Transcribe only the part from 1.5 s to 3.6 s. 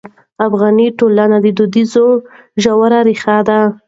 دودیزې ژورې ریښې